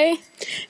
Hi! 0.00 0.18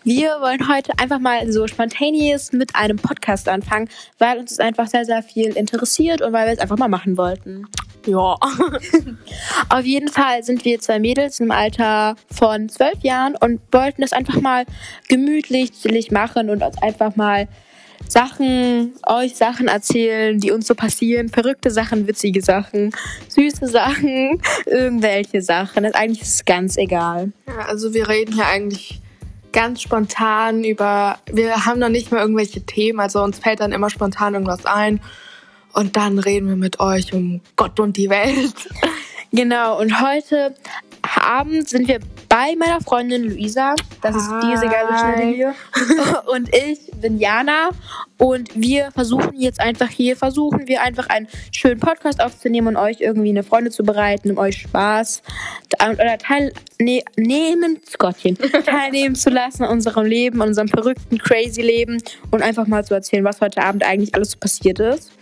Wir 0.02 0.40
wollen 0.40 0.68
heute 0.68 0.92
einfach 0.98 1.20
mal 1.20 1.50
so 1.52 1.66
spontaneous 1.66 2.52
mit 2.52 2.74
einem 2.74 2.96
Podcast 2.96 3.48
anfangen, 3.48 3.88
weil 4.18 4.38
uns 4.38 4.50
es 4.50 4.58
einfach 4.58 4.88
sehr, 4.88 5.04
sehr 5.04 5.22
viel 5.22 5.56
interessiert 5.56 6.20
und 6.20 6.32
weil 6.32 6.46
wir 6.46 6.54
es 6.54 6.58
einfach 6.58 6.78
mal 6.78 6.88
machen 6.88 7.16
wollten. 7.16 7.66
Ja. 8.06 8.36
Auf 9.68 9.84
jeden 9.84 10.08
Fall 10.08 10.42
sind 10.42 10.64
wir 10.64 10.80
zwei 10.80 10.98
Mädels 10.98 11.38
im 11.38 11.50
Alter 11.50 12.16
von 12.32 12.68
zwölf 12.68 13.02
Jahren 13.02 13.36
und 13.36 13.60
wollten 13.70 14.02
das 14.02 14.12
einfach 14.12 14.40
mal 14.40 14.64
gemütlich, 15.08 15.72
chillig 15.72 16.10
machen 16.10 16.50
und 16.50 16.62
uns 16.62 16.80
einfach 16.82 17.14
mal 17.14 17.46
Sachen, 18.08 18.94
euch 19.06 19.36
Sachen 19.36 19.68
erzählen, 19.68 20.40
die 20.40 20.50
uns 20.50 20.66
so 20.66 20.74
passieren. 20.74 21.28
Verrückte 21.28 21.70
Sachen, 21.70 22.08
witzige 22.08 22.42
Sachen, 22.42 22.92
süße 23.28 23.68
Sachen, 23.68 24.40
irgendwelche 24.66 25.42
Sachen. 25.42 25.84
Das 25.84 25.94
eigentlich 25.94 26.22
ist 26.22 26.34
es 26.34 26.44
ganz 26.44 26.76
egal. 26.76 27.32
ja. 27.46 27.66
Also 27.66 27.94
wir 27.94 28.08
reden 28.08 28.34
hier 28.34 28.46
eigentlich 28.46 29.00
ganz 29.52 29.82
spontan 29.82 30.64
über. 30.64 31.18
Wir 31.30 31.66
haben 31.66 31.78
noch 31.78 31.88
nicht 31.88 32.12
mal 32.12 32.20
irgendwelche 32.20 32.62
Themen, 32.62 33.00
also 33.00 33.22
uns 33.22 33.38
fällt 33.38 33.60
dann 33.60 33.72
immer 33.72 33.90
spontan 33.90 34.34
irgendwas 34.34 34.66
ein. 34.66 35.00
Und 35.72 35.96
dann 35.96 36.18
reden 36.18 36.48
wir 36.48 36.56
mit 36.56 36.80
euch 36.80 37.12
um 37.12 37.40
Gott 37.56 37.78
und 37.78 37.96
die 37.96 38.10
Welt. 38.10 38.68
Genau, 39.32 39.78
und 39.78 40.00
heute 40.00 40.56
Abend 41.16 41.68
sind 41.68 41.88
wir 41.88 42.00
bei 42.28 42.54
meiner 42.56 42.80
Freundin 42.80 43.24
Luisa. 43.24 43.74
Das 44.02 44.14
ist 44.14 44.30
diese 44.42 44.66
geile 44.66 44.90
Hi. 44.90 44.98
Schnitte 44.98 45.28
hier. 45.34 45.54
Und 46.32 46.54
ich 46.54 46.90
bin 47.00 47.18
Jana. 47.18 47.70
Und 48.18 48.50
wir 48.54 48.90
versuchen 48.92 49.40
jetzt 49.40 49.60
einfach 49.60 49.88
hier, 49.88 50.14
versuchen 50.16 50.68
wir 50.68 50.82
einfach 50.82 51.08
einen 51.08 51.26
schönen 51.52 51.80
Podcast 51.80 52.22
aufzunehmen 52.22 52.68
und 52.68 52.76
euch 52.76 53.00
irgendwie 53.00 53.30
eine 53.30 53.42
Freude 53.42 53.70
zu 53.70 53.82
bereiten, 53.82 54.32
um 54.32 54.36
euch 54.36 54.58
Spaß 54.58 55.22
oder 55.82 56.18
teilnehmen, 56.18 57.80
Gottchen, 57.98 58.36
teilnehmen 58.66 59.14
zu 59.14 59.30
lassen 59.30 59.64
an 59.64 59.70
unserem 59.70 60.04
Leben, 60.04 60.42
an 60.42 60.48
unserem 60.48 60.68
verrückten, 60.68 61.16
crazy 61.16 61.62
Leben 61.62 62.02
und 62.30 62.42
einfach 62.42 62.66
mal 62.66 62.84
zu 62.84 62.92
erzählen, 62.92 63.24
was 63.24 63.40
heute 63.40 63.62
Abend 63.62 63.84
eigentlich 63.84 64.14
alles 64.14 64.32
so 64.32 64.38
passiert 64.38 64.80
ist. 64.80 65.12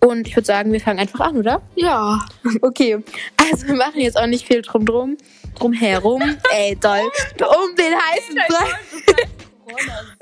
Und 0.00 0.26
ich 0.26 0.34
würde 0.34 0.46
sagen, 0.46 0.72
wir 0.72 0.80
fangen 0.80 0.98
einfach 0.98 1.20
an, 1.20 1.36
oder? 1.36 1.60
Ja. 1.74 2.20
Okay, 2.62 3.02
also 3.36 3.66
wir 3.66 3.74
machen 3.74 4.00
jetzt 4.00 4.18
auch 4.18 4.26
nicht 4.26 4.46
viel 4.46 4.62
drum 4.62 4.86
drum, 4.86 5.18
drum 5.58 5.72
herum. 5.72 6.22
Ey, 6.52 6.76
doll. 6.76 7.00
Um 7.40 7.74
den 7.76 7.94
heißen 7.94 8.36
Brei. 8.48 8.70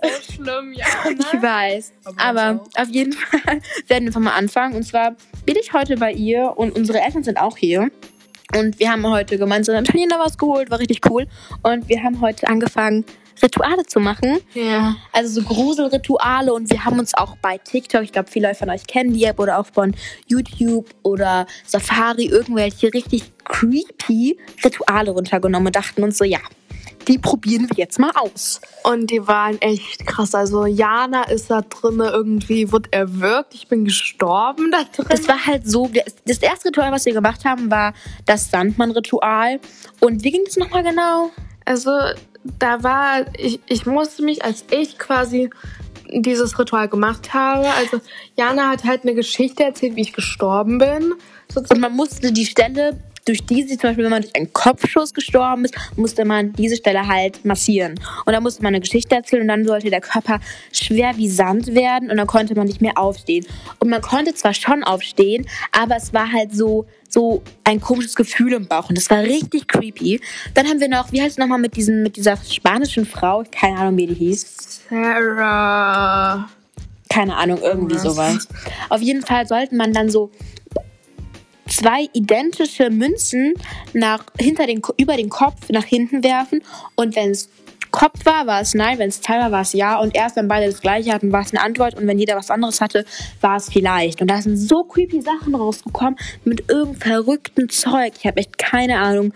so 0.03 0.33
schlimm, 0.33 0.73
ja. 0.73 0.87
Ich 1.11 1.43
weiß. 1.43 1.93
Aber 2.17 2.41
Aber 2.41 2.65
auf 2.77 2.89
jeden 2.89 3.13
Fall 3.13 3.41
werden 3.89 4.05
wir 4.05 4.09
einfach 4.09 4.21
mal 4.21 4.35
anfangen. 4.35 4.75
Und 4.75 4.85
zwar 4.85 5.17
bin 5.45 5.57
ich 5.61 5.73
heute 5.73 5.97
bei 5.97 6.13
ihr 6.13 6.53
und 6.57 6.75
unsere 6.77 7.01
Eltern 7.01 7.25
sind 7.25 7.39
auch 7.39 7.57
hier. 7.57 7.91
Und 8.55 8.79
wir 8.79 8.91
haben 8.91 9.07
heute 9.07 9.39
gemeinsam 9.39 9.77
Italiener 9.77 10.19
was 10.19 10.39
geholt, 10.39 10.71
war 10.71 10.79
richtig 10.79 11.01
cool. 11.11 11.27
Und 11.63 11.89
wir 11.89 12.03
haben 12.03 12.21
heute 12.21 12.47
angefangen, 12.47 13.05
Rituale 13.43 13.85
zu 13.85 14.01
machen. 14.01 14.39
Ja. 14.55 14.97
Also 15.13 15.41
so 15.41 15.47
Gruselrituale 15.47 16.53
und 16.53 16.71
wir 16.71 16.85
haben 16.85 16.99
uns 16.99 17.15
auch 17.15 17.37
bei 17.39 17.59
TikTok, 17.59 18.03
ich 18.03 18.13
glaube 18.13 18.31
viele 18.31 18.55
von 18.55 18.71
euch 18.71 18.87
kennen 18.87 19.13
die 19.13 19.25
App 19.25 19.41
oder 19.41 19.59
auch 19.59 19.67
von 19.67 19.95
YouTube 20.27 20.89
oder 21.03 21.47
Safari 21.67 22.27
irgendwelche 22.27 22.93
richtig 22.95 23.25
creepy 23.45 24.39
Rituale 24.65 25.11
runtergenommen 25.11 25.67
und 25.67 25.77
dachten 25.77 26.03
uns 26.05 26.19
so, 26.19 26.25
ja, 26.25 26.39
die 27.09 27.19
probieren 27.19 27.69
wir 27.69 27.77
jetzt 27.77 27.99
mal 27.99 28.11
aus. 28.15 28.61
Und 28.83 29.11
die 29.11 29.27
waren 29.27 29.61
echt 29.61 30.07
krass. 30.07 30.35
Also 30.35 30.67
Jana 30.67 31.25
ist 31.25 31.51
da 31.51 31.63
drin 31.63 32.01
irgendwie, 32.01 32.73
wurde 32.73 32.91
erwürgt. 32.93 33.55
Ich 33.55 33.69
bin 33.69 33.85
gestorben 33.85 34.71
da 34.71 34.85
drin. 34.85 35.07
Das 35.09 35.29
war 35.29 35.47
halt 35.47 35.69
so, 35.69 35.91
das 36.27 36.39
erste 36.39 36.69
Ritual, 36.69 36.93
was 36.93 37.07
wir 37.07 37.13
gemacht 37.13 37.45
haben, 37.45 37.71
war 37.71 37.95
das 38.27 38.51
Sandmann-Ritual. 38.51 39.61
Und 40.01 40.25
wie 40.25 40.31
ging 40.31 40.45
es 40.47 40.57
nochmal 40.57 40.83
genau? 40.83 41.31
Also 41.65 41.91
da 42.59 42.83
war, 42.83 43.25
ich, 43.39 43.61
ich 43.67 43.87
musste 43.87 44.23
mich, 44.23 44.45
als 44.45 44.65
ich 44.71 44.99
quasi 44.99 45.51
dieses 46.11 46.59
Ritual 46.59 46.89
gemacht 46.89 47.33
habe, 47.35 47.67
also 47.71 48.01
Jana 48.37 48.69
hat 48.69 48.85
halt 48.85 49.03
eine 49.03 49.15
Geschichte 49.15 49.65
erzählt, 49.65 49.97
wie 49.97 50.03
ich 50.03 50.13
gestorben 50.13 50.79
bin. 50.79 51.15
Und 51.55 51.81
man 51.81 51.93
musste 51.93 52.33
die 52.33 52.47
Stelle, 52.47 53.01
durch 53.25 53.45
die 53.47 53.63
sie 53.63 53.79
zum 53.79 53.91
Beispiel, 53.91 54.05
wenn 54.05 54.11
man 54.11 54.23
durch 54.23 54.37
einen 54.37 54.53
Kopfschuss 54.53 55.15
gestorben 55.15 55.65
ist, 55.65 55.75
musste 55.97 56.25
man 56.25 56.53
diese 56.53 56.77
Stelle 56.77 57.07
halt 57.07 57.45
massieren. 57.45 57.99
Und 58.27 58.33
dann 58.33 58.43
musste 58.43 58.63
man 58.63 58.75
eine 58.75 58.81
Geschichte 58.81 59.15
erzählen 59.15 59.43
und 59.43 59.49
dann 59.49 59.65
sollte 59.65 59.91
der 59.91 60.01
Körper 60.01 60.41
schwer 60.73 61.17
wie 61.17 61.29
Sand 61.29 61.75
werden 61.75 62.11
und 62.11 62.17
dann 62.17 62.27
konnte 62.27 62.55
man 62.55 62.67
nicht 62.67 62.81
mehr 62.81 62.97
aufstehen. 62.97 63.47
Und 63.79 63.89
man 63.89 64.03
konnte 64.03 64.35
zwar 64.35 64.55
schon 64.55 64.85
aufstehen, 64.85 65.47
aber 65.73 65.97
es 65.97 66.13
war 66.13 66.31
halt 66.31 66.55
so, 66.55 66.87
so 67.09 67.43
ein 67.65 67.81
komisches 67.81 68.15
Gefühl 68.15 68.53
im 68.53 68.67
Bauch 68.67 68.89
und 68.89 68.99
das 68.99 69.09
war 69.09 69.23
richtig 69.23 69.69
creepy. 69.69 70.21
Dann 70.53 70.67
haben 70.67 70.81
wir 70.81 70.89
noch, 70.89 71.13
wie 71.13 71.23
heißt 71.23 71.33
es 71.33 71.39
nochmal 71.39 71.59
mit, 71.59 71.77
diesen, 71.77 72.03
mit 72.03 72.17
dieser 72.17 72.37
spanischen 72.37 73.07
Frau, 73.07 73.45
keine 73.51 73.79
Ahnung, 73.79 73.97
wie 73.97 74.07
die 74.07 74.15
hieß. 74.15 74.83
Sarah. 74.91 76.49
Keine 77.09 77.37
Ahnung, 77.37 77.61
irgendwie 77.63 77.95
Was? 77.95 78.03
sowas. 78.03 78.49
Auf 78.89 79.01
jeden 79.01 79.23
Fall 79.23 79.47
sollte 79.47 79.75
man 79.77 79.93
dann 79.93 80.11
so 80.11 80.31
zwei 81.77 82.09
identische 82.13 82.91
Münzen 82.91 83.55
nach, 83.93 84.25
hinter 84.39 84.67
den, 84.67 84.83
über 84.97 85.17
den 85.17 85.29
Kopf 85.29 85.69
nach 85.71 85.85
hinten 85.85 86.23
werfen. 86.23 86.63
Und 86.95 87.17
wenn 87.17 87.31
es 87.31 87.49
Kopf 87.91 88.25
war, 88.25 88.47
war 88.49 88.61
es 88.61 88.75
nein. 88.75 88.99
Wenn 88.99 89.09
es 89.09 89.21
Teil 89.21 89.41
war, 89.41 89.53
war 89.53 89.61
es 89.61 89.73
ja. 89.73 90.01
Und 90.01 90.17
erst 90.17 90.35
wenn 90.35 90.49
beide 90.49 90.67
das 90.67 90.81
gleiche 90.81 91.13
hatten, 91.13 91.31
war 91.31 91.43
es 91.43 91.53
eine 91.53 91.63
Antwort. 91.63 91.95
Und 91.95 92.09
wenn 92.09 92.19
jeder 92.19 92.35
was 92.37 92.51
anderes 92.51 92.81
hatte, 92.81 93.05
war 93.41 93.57
es 93.57 93.69
vielleicht. 93.69 94.21
Und 94.21 94.29
da 94.29 94.43
sind 94.43 94.57
so 94.57 94.83
creepy 94.83 95.21
Sachen 95.21 95.55
rausgekommen 95.55 96.17
mit 96.45 96.69
irgendeinem 96.69 97.01
verrückten 97.01 97.69
Zeug. 97.69 98.15
Ich 98.19 98.27
habe 98.27 98.39
echt 98.39 98.59
keine 98.59 98.99
Ahnung, 98.99 99.33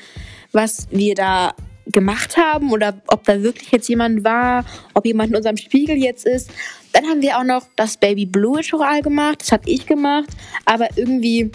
was 0.51 0.89
wir 0.91 1.15
da 1.15 1.55
gemacht 1.87 2.37
haben 2.37 2.73
oder 2.73 3.01
ob 3.07 3.25
da 3.25 3.43
wirklich 3.43 3.71
jetzt 3.71 3.89
jemand 3.89 4.25
war, 4.25 4.65
ob 4.93 5.07
jemand 5.07 5.31
in 5.31 5.37
unserem 5.37 5.57
Spiegel 5.57 5.97
jetzt 5.97 6.27
ist. 6.27 6.51
Dann 6.93 7.07
haben 7.07 7.23
wir 7.23 7.39
auch 7.39 7.45
noch 7.45 7.67
das 7.77 7.97
Baby 7.97 8.27
Blue 8.27 8.59
Ritual 8.59 9.03
gemacht. 9.03 9.41
Das 9.41 9.53
habe 9.53 9.71
ich 9.71 9.87
gemacht, 9.87 10.29
aber 10.65 10.89
irgendwie 10.97 11.51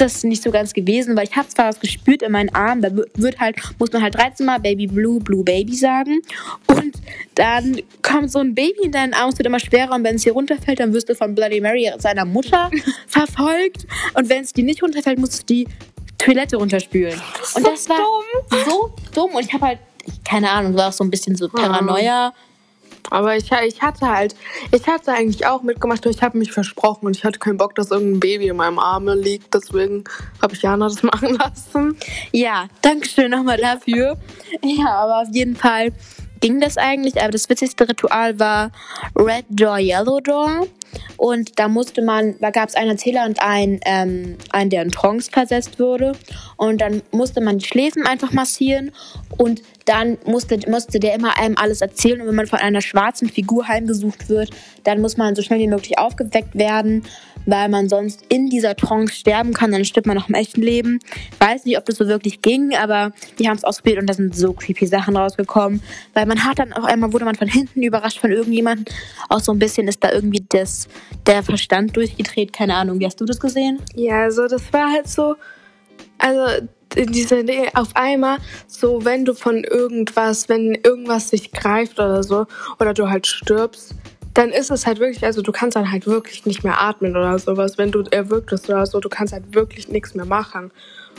ist 0.00 0.16
das 0.16 0.24
nicht 0.24 0.42
so 0.42 0.50
ganz 0.50 0.72
gewesen, 0.72 1.16
weil 1.16 1.24
ich 1.28 1.36
habe 1.36 1.48
zwar 1.48 1.68
was 1.68 1.80
gespürt 1.80 2.22
in 2.22 2.32
meinen 2.32 2.54
Arm, 2.54 2.80
da 2.82 2.94
wi- 2.96 3.04
wird 3.14 3.38
halt, 3.40 3.56
muss 3.78 3.92
man 3.92 4.02
halt 4.02 4.14
13 4.14 4.46
Mal 4.46 4.58
Baby 4.60 4.86
Blue, 4.86 5.20
Blue 5.20 5.44
Baby 5.44 5.74
sagen. 5.74 6.20
Und 6.66 6.94
dann 7.34 7.80
kommt 8.02 8.30
so 8.32 8.38
ein 8.38 8.54
Baby 8.54 8.80
in 8.84 8.92
deinen 8.92 9.14
Arm, 9.14 9.30
es 9.30 9.38
wird 9.38 9.46
immer 9.46 9.60
schwerer 9.60 9.94
und 9.94 10.04
wenn 10.04 10.16
es 10.16 10.22
hier 10.24 10.32
runterfällt, 10.32 10.80
dann 10.80 10.92
wirst 10.92 11.08
du 11.08 11.14
von 11.14 11.34
Bloody 11.34 11.60
Mary 11.60 11.90
seiner 11.98 12.24
Mutter 12.24 12.70
verfolgt. 13.06 13.86
Und 14.14 14.28
wenn 14.28 14.42
es 14.42 14.52
dir 14.52 14.64
nicht 14.64 14.82
runterfällt, 14.82 15.18
musst 15.18 15.40
du 15.42 15.46
die 15.46 15.68
Toilette 16.18 16.56
runterspülen. 16.56 17.20
Und 17.54 17.66
das 17.66 17.88
war 17.88 17.98
so 18.66 18.90
dumm. 19.14 19.34
Und 19.34 19.44
ich 19.46 19.52
habe 19.52 19.66
halt, 19.66 19.78
keine 20.24 20.50
Ahnung, 20.50 20.74
war 20.76 20.88
auch 20.88 20.92
so 20.92 21.04
ein 21.04 21.10
bisschen 21.10 21.34
so 21.36 21.48
Paranoia. 21.48 22.32
Aber 23.10 23.36
ich, 23.36 23.50
ich 23.66 23.82
hatte 23.82 24.08
halt, 24.08 24.34
ich 24.72 24.86
hatte 24.86 25.12
eigentlich 25.12 25.46
auch 25.46 25.62
mitgemacht, 25.62 26.04
aber 26.04 26.14
ich 26.14 26.22
habe 26.22 26.38
mich 26.38 26.52
versprochen 26.52 27.06
und 27.06 27.16
ich 27.16 27.24
hatte 27.24 27.38
keinen 27.38 27.56
Bock, 27.56 27.74
dass 27.74 27.90
irgendein 27.90 28.20
Baby 28.20 28.48
in 28.48 28.56
meinem 28.56 28.78
Arme 28.78 29.14
liegt. 29.14 29.52
Deswegen 29.52 30.04
habe 30.40 30.54
ich 30.54 30.62
Jana 30.62 30.88
das 30.88 31.02
machen 31.02 31.34
lassen. 31.34 31.96
Ja, 32.32 32.68
danke 32.82 33.08
schön 33.08 33.30
nochmal 33.30 33.58
dafür. 33.58 34.16
Ja, 34.62 34.90
aber 34.90 35.22
auf 35.22 35.28
jeden 35.34 35.56
Fall 35.56 35.92
ging 36.40 36.60
das 36.60 36.76
eigentlich. 36.76 37.20
Aber 37.20 37.30
das 37.30 37.48
witzigste 37.48 37.88
Ritual 37.88 38.38
war 38.38 38.72
Red 39.16 39.44
Door, 39.48 39.78
Yellow 39.78 40.20
Door. 40.20 40.66
Und 41.16 41.58
da 41.58 41.68
musste 41.68 42.02
man, 42.02 42.34
da 42.40 42.50
gab 42.50 42.68
es 42.68 42.74
einen 42.74 42.90
Erzähler 42.90 43.24
und 43.26 43.40
einen, 43.40 43.80
ähm, 43.84 44.36
einen, 44.50 44.70
der 44.70 44.82
in 44.82 44.90
Trance 44.90 45.30
versetzt 45.30 45.78
wurde. 45.78 46.12
Und 46.56 46.80
dann 46.80 47.02
musste 47.12 47.40
man 47.40 47.58
die 47.58 47.66
Schläfen 47.66 48.06
einfach 48.06 48.32
massieren. 48.32 48.90
Und 49.36 49.62
dann 49.84 50.18
musste, 50.24 50.58
musste 50.68 50.98
der 50.98 51.14
immer 51.14 51.38
einem 51.38 51.56
alles 51.56 51.80
erzählen. 51.80 52.20
Und 52.20 52.28
wenn 52.28 52.34
man 52.34 52.46
von 52.46 52.58
einer 52.58 52.80
schwarzen 52.80 53.28
Figur 53.28 53.68
heimgesucht 53.68 54.28
wird, 54.28 54.50
dann 54.84 55.00
muss 55.00 55.16
man 55.16 55.36
so 55.36 55.42
schnell 55.42 55.60
wie 55.60 55.68
möglich 55.68 55.98
aufgeweckt 55.98 56.56
werden, 56.56 57.04
weil 57.50 57.68
man 57.68 57.88
sonst 57.88 58.22
in 58.28 58.48
dieser 58.48 58.76
Trance 58.76 59.14
sterben 59.14 59.52
kann. 59.52 59.72
Dann 59.72 59.84
stirbt 59.84 60.06
man 60.06 60.16
noch 60.16 60.28
im 60.28 60.34
echten 60.34 60.62
Leben. 60.62 61.00
Weiß 61.38 61.64
nicht, 61.64 61.76
ob 61.78 61.84
das 61.84 61.96
so 61.96 62.06
wirklich 62.06 62.42
ging, 62.42 62.74
aber 62.74 63.12
wir 63.36 63.48
haben 63.48 63.56
es 63.56 63.64
ausprobiert 63.64 64.00
und 64.00 64.06
da 64.08 64.14
sind 64.14 64.34
so 64.34 64.52
creepy 64.52 64.86
Sachen 64.86 65.16
rausgekommen. 65.16 65.82
Weil 66.14 66.26
man 66.26 66.44
hat 66.44 66.58
dann 66.58 66.72
auch 66.72 66.84
einmal, 66.84 67.12
wurde 67.12 67.24
man 67.24 67.34
von 67.34 67.48
hinten 67.48 67.82
überrascht 67.82 68.20
von 68.20 68.30
irgendjemandem. 68.30 68.94
Auch 69.28 69.40
so 69.40 69.52
ein 69.52 69.58
bisschen 69.58 69.88
ist 69.88 70.02
da 70.04 70.12
irgendwie 70.12 70.44
das, 70.48 70.88
der 71.26 71.42
Verstand 71.42 71.96
durchgedreht. 71.96 72.52
Keine 72.52 72.76
Ahnung, 72.76 73.00
wie 73.00 73.06
hast 73.06 73.20
du 73.20 73.24
das 73.24 73.40
gesehen? 73.40 73.80
Ja, 73.94 74.22
also 74.22 74.46
das 74.46 74.72
war 74.72 74.92
halt 74.92 75.08
so, 75.08 75.34
also 76.18 76.66
diese 76.94 77.44
auf 77.74 77.94
einmal, 77.94 78.38
so 78.66 79.04
wenn 79.04 79.24
du 79.24 79.34
von 79.34 79.64
irgendwas, 79.64 80.48
wenn 80.48 80.74
irgendwas 80.74 81.30
dich 81.30 81.52
greift 81.52 81.98
oder 81.98 82.22
so, 82.22 82.46
oder 82.78 82.94
du 82.94 83.08
halt 83.08 83.26
stirbst, 83.26 83.94
dann 84.34 84.50
ist 84.50 84.70
es 84.70 84.86
halt 84.86 85.00
wirklich, 85.00 85.24
also 85.24 85.42
du 85.42 85.52
kannst 85.52 85.76
dann 85.76 85.90
halt 85.90 86.06
wirklich 86.06 86.46
nicht 86.46 86.62
mehr 86.62 86.80
atmen 86.80 87.16
oder 87.16 87.38
sowas, 87.38 87.78
wenn 87.78 87.90
du 87.90 88.02
erwürgt 88.10 88.50
bist 88.50 88.68
oder 88.68 88.86
so, 88.86 89.00
du 89.00 89.08
kannst 89.08 89.32
halt 89.32 89.54
wirklich 89.54 89.88
nichts 89.88 90.14
mehr 90.14 90.26
machen. 90.26 90.70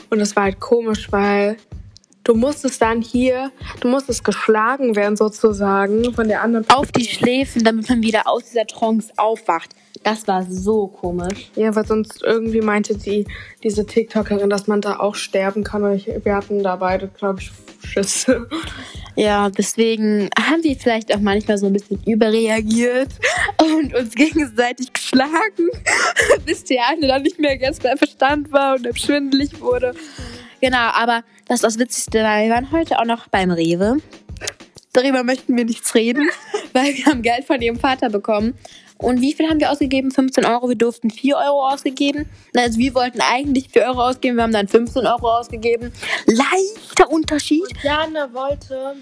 Und 0.10 0.20
das 0.20 0.36
war 0.36 0.44
halt 0.44 0.60
komisch, 0.60 1.12
weil 1.12 1.58
du 2.24 2.34
musstest 2.36 2.82
dann 2.82 3.02
hier, 3.02 3.52
du 3.82 3.90
musstest 3.90 4.24
geschlagen 4.24 4.96
werden 4.96 5.18
sozusagen 5.18 6.14
von 6.14 6.28
der 6.28 6.42
anderen 6.42 6.70
Auf 6.70 6.92
die 6.92 7.06
Schläfen, 7.06 7.64
damit 7.64 7.90
man 7.90 8.02
wieder 8.02 8.28
aus 8.28 8.46
dieser 8.46 8.68
Trance 8.68 9.12
aufwacht. 9.18 9.76
Das 10.04 10.28
war 10.28 10.44
so 10.50 10.88
komisch. 10.88 11.52
Ja, 11.56 11.76
weil 11.76 11.86
sonst 11.86 12.24
irgendwie 12.24 12.62
meinte 12.62 12.98
die, 12.98 13.26
diese 13.64 13.86
TikTokerin, 13.86 14.50
dass 14.50 14.68
man 14.68 14.82
da 14.82 15.00
auch 15.00 15.16
sterben 15.16 15.64
kann. 15.64 15.84
Und 15.84 15.94
ich, 15.94 16.08
wir 16.24 16.36
hatten 16.36 16.64
da 16.64 16.76
beide, 16.76 17.08
glaube 17.08 17.42
ich, 17.42 17.52
Schüsse. 17.92 18.48
Ja, 19.16 19.50
deswegen 19.50 20.30
haben 20.40 20.64
wir 20.64 20.76
vielleicht 20.76 21.14
auch 21.14 21.20
manchmal 21.20 21.58
so 21.58 21.68
ein 21.68 21.74
bisschen 21.74 22.02
überreagiert 22.06 23.10
und 23.62 23.94
uns 23.94 24.16
gegenseitig 24.16 24.94
geschlagen, 24.94 25.70
bis 26.46 26.64
der 26.64 26.88
eine 26.88 27.08
dann 27.08 27.24
nicht 27.24 27.40
mehr 27.40 27.58
ganz 27.58 27.80
bei 27.80 27.96
Verstand 27.98 28.52
war 28.52 28.76
und 28.76 29.00
schwindelig 29.00 29.60
wurde. 29.60 29.94
Genau, 30.62 30.92
aber 30.94 31.24
das 31.48 31.58
ist 31.58 31.64
das 31.64 31.80
Witzigste, 31.80 32.24
weil 32.24 32.48
wir 32.48 32.56
waren 32.56 32.72
heute 32.72 33.00
auch 33.00 33.06
noch 33.06 33.28
beim 33.28 33.52
Rewe. 33.52 33.98
Darüber 34.94 35.24
möchten 35.24 35.56
wir 35.58 35.66
nichts 35.66 35.94
reden, 35.96 36.30
weil 36.74 36.96
wir 36.96 37.06
haben 37.06 37.22
Geld 37.22 37.46
von 37.46 37.62
ihrem 37.62 37.80
Vater 37.80 38.10
bekommen. 38.10 38.54
Und 39.02 39.22
wie 39.22 39.34
viel 39.34 39.48
haben 39.50 39.60
wir 39.60 39.72
ausgegeben? 39.72 40.12
15 40.12 40.46
Euro. 40.46 40.70
Wir 40.70 40.76
durften 40.78 41.10
4 41.10 41.36
Euro 41.36 41.68
ausgegeben. 41.70 42.30
Also 42.56 42.78
wir 42.78 42.94
wollten 42.96 43.20
eigentlich 43.22 43.70
4 43.70 43.84
Euro 43.84 44.02
ausgeben. 44.10 44.36
Wir 44.38 44.44
haben 44.44 44.54
dann 44.54 44.68
15 44.68 45.06
Euro 45.06 45.40
ausgegeben. 45.40 45.92
Leichter 46.28 47.10
Unterschied. 47.12 47.64
Jana 47.84 48.32
wollte 48.34 48.96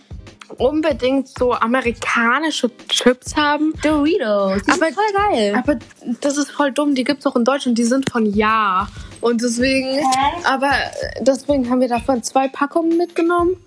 unbedingt 0.58 1.28
so 1.28 1.54
amerikanische 1.54 2.72
Chips 2.88 3.36
haben. 3.36 3.74
Doritos. 3.84 4.64
Die 4.64 4.72
Aber- 4.72 4.86
sind 4.86 4.96
voll 4.96 5.14
geil. 5.32 5.54
Aber 5.56 5.78
das 6.22 6.38
ist 6.38 6.50
voll 6.52 6.72
dumm. 6.72 6.96
Die 6.96 7.04
gibt's 7.04 7.26
auch 7.28 7.36
in 7.36 7.44
Deutschland. 7.46 7.78
Die 7.78 7.84
sind 7.84 8.10
von 8.10 8.26
Ja. 8.26 8.88
Und 9.22 9.42
deswegen, 9.42 10.00
aber 10.46 10.72
deswegen 11.20 11.70
haben 11.70 11.82
wir 11.82 11.90
davon 11.90 12.24
zwei 12.24 12.48
Packungen 12.48 12.98
mitgenommen. 12.98 13.58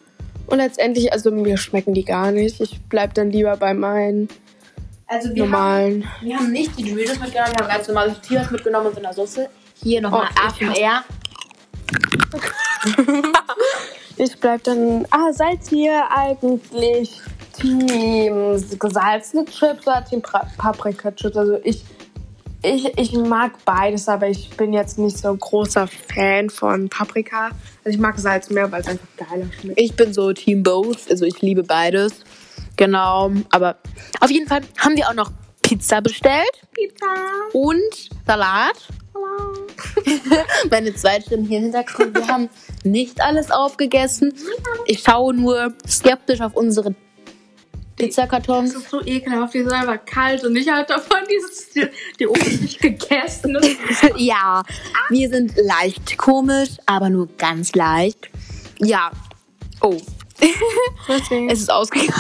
Und 0.46 0.58
letztendlich, 0.58 1.12
also 1.12 1.30
mir 1.30 1.56
schmecken 1.56 1.94
die 1.94 2.04
gar 2.04 2.32
nicht. 2.32 2.60
Ich 2.60 2.80
bleib 2.88 3.14
dann 3.14 3.30
lieber 3.30 3.56
bei 3.56 3.74
meinen 3.74 4.28
Also 5.12 5.34
wir 5.34 5.42
haben, 5.42 5.50
normalen. 5.50 6.04
wir 6.22 6.36
haben 6.38 6.50
nicht 6.52 6.78
die 6.78 6.90
Doritos 6.90 7.18
mitgenommen. 7.20 7.52
Wir 7.56 7.64
haben 7.66 7.72
ganz 7.74 7.86
normale 7.88 8.12
Tortillas 8.14 8.50
mitgenommen 8.50 8.86
und 8.86 8.94
so 8.94 9.02
eine 9.02 9.12
Soße. 9.12 9.48
Hier 9.82 10.00
nochmal 10.00 10.28
Oh, 10.34 10.52
ich 10.58 10.66
ASMR. 10.68 11.04
Ich 14.18 14.38
bleib 14.38 14.62
dann. 14.64 15.06
Ah, 15.10 15.32
seid 15.32 15.72
ihr 15.72 16.04
eigentlich 16.10 17.20
Team 17.58 18.62
gesalzene 18.78 19.44
Chips 19.46 19.86
oder 19.86 20.04
Team 20.04 20.20
Pra- 20.20 20.46
Paprika-Chips? 20.58 21.36
Also 21.36 21.58
ich, 21.64 21.82
ich, 22.62 22.96
ich 22.96 23.12
mag 23.12 23.64
beides, 23.64 24.08
aber 24.08 24.28
ich 24.28 24.50
bin 24.50 24.72
jetzt 24.72 24.98
nicht 24.98 25.18
so 25.18 25.30
ein 25.30 25.38
großer 25.38 25.88
Fan 25.88 26.48
von 26.48 26.88
Paprika. 26.88 27.50
Also 27.84 27.96
ich 27.96 27.98
mag 27.98 28.18
Salz 28.18 28.50
mehr, 28.50 28.70
weil 28.70 28.82
es 28.82 28.86
einfach 28.86 29.06
geiler 29.16 29.46
schmeckt. 29.60 29.80
Ich 29.80 29.94
bin 29.94 30.12
so 30.12 30.32
Team 30.32 30.62
Both. 30.62 31.10
Also 31.10 31.24
ich 31.24 31.42
liebe 31.42 31.64
beides. 31.64 32.12
Genau. 32.76 33.32
Aber 33.50 33.76
auf 34.20 34.30
jeden 34.30 34.46
Fall 34.46 34.60
haben 34.78 34.96
wir 34.96 35.08
auch 35.08 35.14
noch 35.14 35.32
Pizza 35.62 36.00
bestellt. 36.00 36.50
Pizza. 36.72 37.06
Und 37.52 38.10
Salat. 38.26 38.88
Meine 40.70 40.94
Zweitstimmen 40.94 41.46
hier 41.46 41.58
im 41.58 41.64
Hintergrund. 41.64 42.14
Wir 42.14 42.28
haben 42.28 42.48
nicht 42.84 43.20
alles 43.20 43.50
aufgegessen. 43.50 44.32
Ich 44.86 45.00
schaue 45.00 45.34
nur 45.34 45.74
skeptisch 45.86 46.40
auf 46.40 46.54
unsere 46.54 46.94
Pizzakartons. 47.96 48.72
Das 48.72 48.82
ist 48.82 48.90
so 48.90 49.02
ekelhaft, 49.04 49.54
die 49.54 49.60
sind 49.60 49.72
einfach 49.72 50.04
kalt 50.04 50.44
und 50.44 50.56
ich 50.56 50.68
halt 50.68 50.90
davon 50.90 51.18
dieses, 51.30 51.70
die, 51.70 51.86
die 52.18 52.26
oben 52.26 52.60
nicht 52.60 52.80
gegessen. 52.80 53.58
Ja, 54.16 54.62
wir 55.10 55.28
sind 55.28 55.54
leicht 55.56 56.16
komisch, 56.18 56.70
aber 56.86 57.10
nur 57.10 57.28
ganz 57.36 57.74
leicht. 57.74 58.30
Ja. 58.78 59.10
Oh, 59.80 59.96
es 61.48 61.60
ist 61.60 61.72
ausgegangen. 61.72 62.12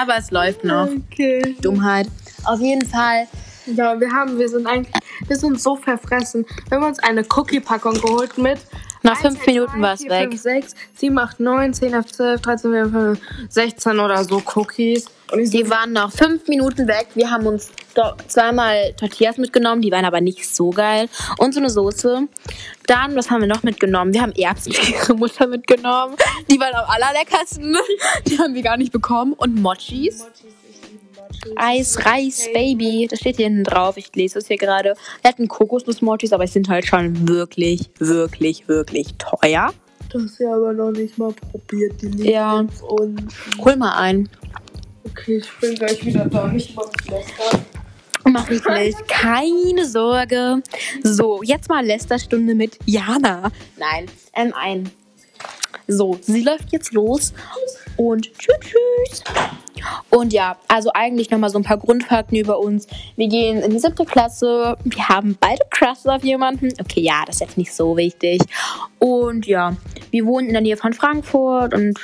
Aber 0.00 0.16
es 0.16 0.30
läuft 0.30 0.64
noch. 0.64 0.88
Okay. 1.12 1.56
Dummheit. 1.60 2.08
Auf 2.44 2.60
jeden 2.60 2.86
Fall. 2.86 3.26
Ja, 3.66 3.98
wir 4.00 4.10
haben, 4.10 4.38
wir 4.38 4.48
sind 4.48 4.66
eigentlich, 4.66 4.94
wir 5.26 5.36
sind 5.36 5.60
so 5.60 5.76
verfressen. 5.76 6.46
Wir 6.68 6.78
haben 6.78 6.86
uns 6.86 6.98
eine 7.00 7.24
Cookie-Packung 7.24 7.94
geholt 7.94 8.38
mit. 8.38 8.58
Nach 9.02 9.16
fünf 9.16 9.44
Minuten 9.46 9.80
war 9.80 9.94
es 9.94 10.04
weg. 10.04 10.30
5, 10.30 10.40
6, 10.40 10.74
7, 10.96 11.18
8, 11.18 11.40
9, 11.40 11.74
10, 11.74 11.92
11, 11.94 12.06
12, 12.12 12.40
13, 12.40 12.70
14, 12.70 12.92
15, 12.92 13.48
16 13.48 13.98
oder 13.98 14.24
so 14.24 14.42
Cookies. 14.54 15.06
Die 15.32 15.70
waren 15.70 15.92
nach 15.92 16.10
fünf 16.10 16.48
Minuten 16.48 16.88
weg. 16.88 17.08
Wir 17.14 17.30
haben 17.30 17.46
uns 17.46 17.70
zweimal 18.26 18.92
Tortillas 18.94 19.38
mitgenommen, 19.38 19.80
die 19.80 19.92
waren 19.92 20.04
aber 20.04 20.20
nicht 20.20 20.48
so 20.48 20.70
geil. 20.70 21.08
Und 21.38 21.54
so 21.54 21.60
eine 21.60 21.70
Soße. 21.70 22.26
Dann, 22.86 23.14
was 23.14 23.30
haben 23.30 23.40
wir 23.40 23.48
noch 23.48 23.62
mitgenommen? 23.62 24.12
Wir 24.12 24.22
haben 24.22 24.32
Erbsen 24.32 24.72
für 24.72 24.92
ihre 24.92 25.14
Mutter 25.14 25.46
mitgenommen. 25.46 26.16
Die 26.50 26.58
waren 26.58 26.74
am 26.74 26.90
allerleckersten. 26.90 27.76
Die 28.26 28.38
haben 28.38 28.54
wir 28.54 28.62
gar 28.62 28.76
nicht 28.76 28.92
bekommen. 28.92 29.32
Und 29.34 29.60
Mochis. 29.62 30.26
Eis, 31.56 32.04
Reis, 32.04 32.48
Baby. 32.52 33.06
Das 33.10 33.20
steht 33.20 33.36
hier 33.36 33.46
hinten 33.46 33.64
drauf. 33.64 33.96
Ich 33.96 34.14
lese 34.14 34.38
es 34.38 34.46
hier 34.48 34.56
gerade. 34.56 34.94
Wir 35.22 35.28
hatten 35.30 35.48
Kokosnuss-Mochis, 35.48 36.32
aber 36.32 36.44
die 36.44 36.52
sind 36.52 36.68
halt 36.68 36.86
schon 36.86 37.28
wirklich, 37.28 37.90
wirklich, 37.98 38.68
wirklich 38.68 39.14
teuer. 39.18 39.72
das 40.12 40.38
ja 40.38 40.54
aber 40.54 40.72
noch 40.72 40.90
nicht 40.90 41.16
mal 41.18 41.32
probiert, 41.32 42.00
die 42.02 42.06
liegen 42.08 42.30
Ja. 42.30 42.66
unten. 42.88 43.28
Hol 43.58 43.76
mal 43.76 43.96
ein. 43.98 44.28
Okay, 45.04 45.38
ich 45.38 45.50
bin 45.60 45.74
gleich 45.74 46.04
wieder 46.04 46.26
da. 46.26 46.48
Nicht 46.48 46.74
mal 46.76 46.86
lästern. 47.08 47.64
Mach 48.24 48.48
ich 48.50 48.62
nicht. 48.64 49.08
Keine 49.08 49.86
Sorge. 49.86 50.62
So, 51.02 51.42
jetzt 51.42 51.68
mal 51.68 51.84
Lästerstunde 51.84 52.54
mit 52.54 52.78
Jana. 52.86 53.50
Nein, 53.78 54.06
ähm, 54.34 54.52
ein. 54.54 54.90
So, 55.88 56.18
sie 56.22 56.42
läuft 56.42 56.70
jetzt 56.70 56.92
los. 56.92 57.32
Und 58.00 58.32
tschüss, 58.38 58.56
tschüss. 58.60 59.24
Und 60.08 60.32
ja, 60.32 60.56
also 60.68 60.90
eigentlich 60.94 61.30
nochmal 61.30 61.50
so 61.50 61.58
ein 61.58 61.64
paar 61.64 61.76
Grundfakten 61.76 62.38
über 62.38 62.58
uns. 62.58 62.86
Wir 63.16 63.28
gehen 63.28 63.60
in 63.60 63.72
die 63.72 63.78
siebte 63.78 64.06
Klasse. 64.06 64.78
Wir 64.84 65.08
haben 65.10 65.36
beide 65.38 65.60
Crushes 65.68 66.06
auf 66.06 66.24
jemanden. 66.24 66.70
Okay, 66.80 67.02
ja, 67.02 67.24
das 67.26 67.34
ist 67.36 67.40
jetzt 67.42 67.58
nicht 67.58 67.74
so 67.74 67.98
wichtig. 67.98 68.40
Und 68.98 69.46
ja, 69.46 69.76
wir 70.10 70.24
wohnen 70.24 70.46
in 70.46 70.54
der 70.54 70.62
Nähe 70.62 70.78
von 70.78 70.94
Frankfurt 70.94 71.74
und 71.74 71.98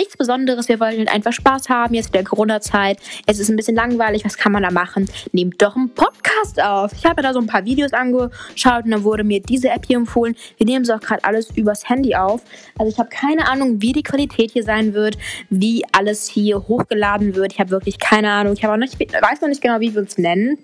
nichts 0.00 0.16
Besonderes. 0.16 0.68
Wir 0.68 0.80
wollen 0.80 1.08
einfach 1.08 1.32
Spaß 1.32 1.68
haben. 1.68 1.94
Jetzt 1.94 2.06
in 2.06 2.12
der 2.12 2.24
Corona-Zeit. 2.24 2.98
Es 3.26 3.38
ist 3.38 3.50
ein 3.50 3.56
bisschen 3.56 3.76
langweilig. 3.76 4.24
Was 4.24 4.38
kann 4.38 4.52
man 4.52 4.62
da 4.62 4.70
machen? 4.70 5.10
Nehmt 5.32 5.60
doch 5.60 5.76
einen 5.76 5.90
Podcast 5.90 6.60
auf. 6.60 6.92
Ich 6.94 7.04
habe 7.04 7.16
mir 7.16 7.28
da 7.28 7.34
so 7.34 7.40
ein 7.40 7.46
paar 7.46 7.66
Videos 7.66 7.92
angeschaut 7.92 8.84
und 8.84 8.92
dann 8.92 9.04
wurde 9.04 9.24
mir 9.24 9.40
diese 9.40 9.68
App 9.68 9.84
hier 9.86 9.98
empfohlen. 9.98 10.34
Wir 10.56 10.66
nehmen 10.66 10.84
es 10.84 10.90
auch 10.90 11.00
gerade 11.00 11.22
alles 11.24 11.50
übers 11.54 11.88
Handy 11.88 12.14
auf. 12.14 12.40
Also 12.78 12.90
ich 12.90 12.98
habe 12.98 13.10
keine 13.10 13.46
Ahnung, 13.46 13.82
wie 13.82 13.92
die 13.92 14.02
Qualität 14.02 14.52
hier 14.52 14.64
sein 14.64 14.94
wird, 14.94 15.18
wie 15.50 15.84
alles 15.92 16.26
hier 16.26 16.66
hochgeladen 16.66 17.34
wird. 17.34 17.52
Ich 17.52 17.60
habe 17.60 17.70
wirklich 17.70 17.98
keine 17.98 18.30
Ahnung. 18.32 18.54
Ich 18.54 18.64
habe 18.64 18.72
auch 18.72 18.78
nicht, 18.78 18.98
weiß 18.98 19.42
noch 19.42 19.48
nicht 19.48 19.60
genau, 19.60 19.80
wie 19.80 19.92
wir 19.92 20.00
uns 20.00 20.16
nennen. 20.16 20.58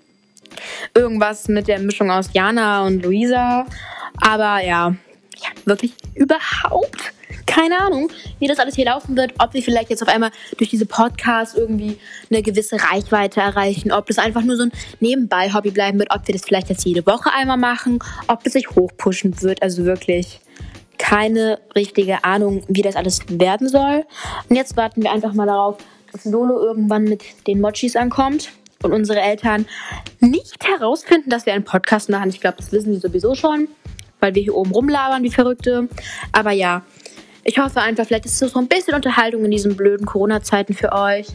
Irgendwas 0.95 1.47
mit 1.47 1.67
der 1.67 1.79
Mischung 1.79 2.09
aus 2.09 2.29
Jana 2.33 2.87
und 2.87 3.03
Luisa. 3.03 3.67
Aber 4.19 4.63
ja, 4.63 4.95
ich 5.35 5.47
habe 5.47 5.59
wirklich 5.65 5.93
überhaupt 6.15 7.13
keine 7.45 7.79
Ahnung, 7.79 8.09
wie 8.39 8.47
das 8.47 8.59
alles 8.59 8.75
hier 8.75 8.85
laufen 8.85 9.17
wird. 9.17 9.33
Ob 9.39 9.53
wir 9.53 9.61
vielleicht 9.61 9.89
jetzt 9.89 10.01
auf 10.01 10.09
einmal 10.09 10.31
durch 10.57 10.69
diese 10.69 10.85
Podcasts 10.85 11.55
irgendwie 11.55 11.97
eine 12.29 12.41
gewisse 12.41 12.77
Reichweite 12.81 13.41
erreichen. 13.41 13.91
Ob 13.91 14.07
das 14.07 14.17
einfach 14.17 14.43
nur 14.43 14.57
so 14.57 14.63
ein 14.63 14.71
Nebenbei-Hobby 14.99 15.71
bleiben 15.71 15.99
wird. 15.99 16.13
Ob 16.13 16.27
wir 16.27 16.33
das 16.33 16.45
vielleicht 16.45 16.69
jetzt 16.69 16.85
jede 16.85 17.05
Woche 17.05 17.31
einmal 17.33 17.57
machen. 17.57 17.99
Ob 18.27 18.45
es 18.45 18.53
sich 18.53 18.69
hochpushen 18.71 19.41
wird. 19.41 19.61
Also 19.61 19.85
wirklich 19.85 20.39
keine 20.97 21.59
richtige 21.75 22.23
Ahnung, 22.23 22.63
wie 22.67 22.81
das 22.81 22.95
alles 22.95 23.21
werden 23.29 23.69
soll. 23.69 24.05
Und 24.49 24.55
jetzt 24.55 24.75
warten 24.77 25.03
wir 25.03 25.11
einfach 25.11 25.33
mal 25.33 25.45
darauf, 25.45 25.77
dass 26.11 26.25
Lolo 26.25 26.59
irgendwann 26.59 27.03
mit 27.03 27.23
den 27.47 27.61
Mochis 27.61 27.95
ankommt 27.95 28.49
und 28.83 28.93
unsere 28.93 29.19
Eltern 29.19 29.65
nicht 30.19 30.67
herausfinden, 30.67 31.29
dass 31.29 31.45
wir 31.45 31.53
einen 31.53 31.63
Podcast 31.63 32.09
machen. 32.09 32.29
Ich 32.29 32.41
glaube, 32.41 32.57
das 32.57 32.71
wissen 32.71 32.93
sie 32.93 32.99
sowieso 32.99 33.35
schon, 33.35 33.67
weil 34.19 34.35
wir 34.35 34.41
hier 34.41 34.55
oben 34.55 34.71
rumlabern 34.71 35.23
wie 35.23 35.31
Verrückte. 35.31 35.87
Aber 36.31 36.51
ja, 36.51 36.83
ich 37.47 37.57
hoffe 37.59 37.79
einfach, 37.81 38.05
vielleicht 38.05 38.25
ist 38.25 38.41
es 38.41 38.51
so 38.51 38.59
ein 38.59 38.67
bisschen 38.67 38.93
Unterhaltung 38.93 39.45
in 39.45 39.51
diesen 39.51 39.77
blöden 39.77 40.05
Corona-Zeiten 40.05 40.73
für 40.73 40.91
euch, 40.91 41.27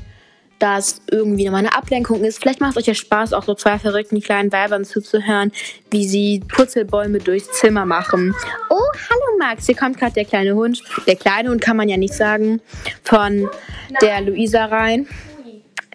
dass 0.58 1.00
irgendwie 1.10 1.46
nochmal 1.46 1.60
eine 1.60 1.74
Ablenkung 1.74 2.22
ist. 2.22 2.38
Vielleicht 2.38 2.60
macht 2.60 2.72
es 2.72 2.76
euch 2.76 2.86
ja 2.86 2.94
Spaß, 2.94 3.32
auch 3.32 3.44
so 3.44 3.54
zwei 3.54 3.78
verrückten 3.78 4.20
kleinen 4.20 4.52
Weibern 4.52 4.84
zuzuhören, 4.84 5.52
wie 5.90 6.06
sie 6.06 6.40
Purzelbäume 6.48 7.18
durchs 7.18 7.50
Zimmer 7.52 7.86
machen. 7.86 8.34
Oh, 8.68 8.76
hallo 9.08 9.38
Max, 9.38 9.64
hier 9.64 9.74
kommt 9.74 9.98
gerade 9.98 10.12
der 10.12 10.26
kleine 10.26 10.54
Hund. 10.54 10.82
Der 11.06 11.16
kleine 11.16 11.48
Hund 11.48 11.62
kann 11.62 11.78
man 11.78 11.88
ja 11.88 11.96
nicht 11.96 12.12
sagen, 12.12 12.60
von 13.04 13.48
der 14.02 14.20
Luisa 14.20 14.66
rein. 14.66 15.08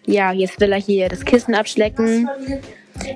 Ja, 0.07 0.31
jetzt 0.31 0.59
will 0.59 0.71
er 0.71 0.81
hier 0.81 1.09
das 1.09 1.25
Kissen 1.25 1.53
abschlecken. 1.53 2.27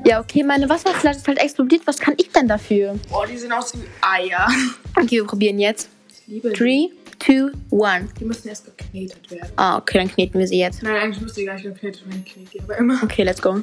Ja, 0.06 0.20
okay, 0.20 0.44
meine 0.44 0.70
Wasserflasche 0.70 1.18
ist 1.18 1.28
halt 1.28 1.40
explodiert. 1.40 1.82
Was 1.88 1.98
kann 1.98 2.14
ich 2.18 2.30
denn 2.32 2.48
dafür? 2.48 3.00
Boah, 3.10 3.26
die 3.26 3.38
sehen 3.38 3.52
aus 3.52 3.74
wie 3.74 3.88
Eier. 4.02 4.48
Okay, 4.96 5.18
wir 5.18 5.26
probieren 5.26 5.58
jetzt. 5.58 5.90
Ich 6.32 6.36
liebe 6.36 6.54
die. 6.54 6.94
3, 7.20 7.52
2, 7.70 7.88
1. 7.88 8.14
Die 8.14 8.24
müssen 8.24 8.48
erst 8.48 8.66
geknetet 8.66 9.30
werden. 9.30 9.52
Ah, 9.58 9.78
okay, 9.78 9.98
dann 9.98 10.08
kneten 10.08 10.40
wir 10.40 10.48
sie 10.48 10.60
jetzt. 10.60 10.82
Nein, 10.82 10.96
eigentlich 10.96 11.20
müsste 11.20 11.42
die 11.42 11.46
gleich 11.46 11.62
geknetet 11.62 12.08
werden. 12.08 12.24
Ich 12.26 12.34
knete 12.34 12.50
die 12.52 12.62
aber 12.62 12.78
immer. 12.78 13.04
Okay, 13.04 13.24
let's 13.24 13.42
go. 13.42 13.62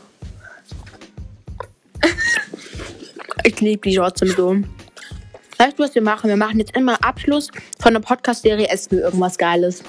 Ich 3.45 3.59
liebe 3.61 3.89
die 3.89 3.97
trotzdem 3.97 4.29
so. 4.29 4.55
Weißt 5.57 5.79
du, 5.79 5.83
was 5.83 5.95
wir 5.95 6.03
machen? 6.03 6.29
Wir 6.29 6.37
machen 6.37 6.59
jetzt 6.59 6.77
immer 6.77 7.03
Abschluss 7.03 7.49
von 7.79 7.95
der 7.95 8.01
Podcast-Serie 8.01 8.69
Essen 8.69 8.99
wir 8.99 9.05
irgendwas 9.05 9.39
Geiles. 9.39 9.83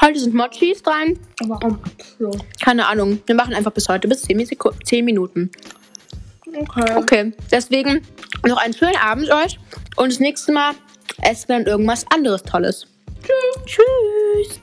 Heute 0.00 0.18
sind 0.18 0.34
Mochis 0.34 0.82
dran. 0.82 1.18
Warum? 1.46 1.78
So. 2.18 2.30
Keine 2.64 2.86
Ahnung. 2.86 3.20
Wir 3.26 3.34
machen 3.34 3.52
einfach 3.52 3.72
bis 3.72 3.90
heute 3.90 4.08
bis 4.08 4.22
10, 4.22 4.46
Sek 4.46 4.62
10 4.84 5.04
Minuten. 5.04 5.50
Okay. 6.46 6.96
Okay, 6.96 7.32
deswegen 7.50 8.00
noch 8.46 8.56
einen 8.56 8.72
schönen 8.72 8.96
Abend 8.96 9.30
euch 9.30 9.58
und 9.96 10.10
das 10.10 10.18
nächste 10.18 10.52
Mal 10.52 10.72
essen 11.22 11.48
wir 11.48 11.56
dann 11.56 11.66
irgendwas 11.66 12.04
anderes 12.12 12.42
Tolles. 12.42 12.86
Tschüss. 13.22 13.64
Tschüss. 13.66 14.60